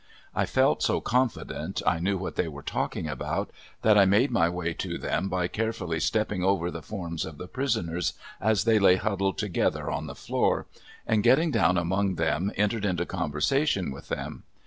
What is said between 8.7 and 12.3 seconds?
lay huddled together on the floor, and getting down among